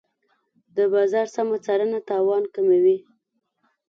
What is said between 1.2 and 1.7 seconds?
سمه